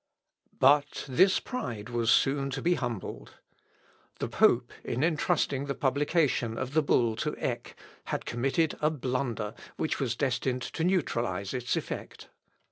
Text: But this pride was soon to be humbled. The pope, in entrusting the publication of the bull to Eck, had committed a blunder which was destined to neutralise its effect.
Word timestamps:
But 0.57 1.05
this 1.07 1.39
pride 1.39 1.89
was 1.89 2.09
soon 2.09 2.49
to 2.57 2.61
be 2.63 2.73
humbled. 2.73 3.35
The 4.17 4.27
pope, 4.27 4.73
in 4.83 5.03
entrusting 5.03 5.65
the 5.65 5.75
publication 5.75 6.57
of 6.57 6.73
the 6.73 6.81
bull 6.81 7.15
to 7.17 7.35
Eck, 7.37 7.75
had 8.05 8.25
committed 8.25 8.75
a 8.81 8.89
blunder 8.89 9.53
which 9.77 9.99
was 9.99 10.15
destined 10.15 10.63
to 10.63 10.83
neutralise 10.83 11.53
its 11.53 11.75
effect. 11.75 12.29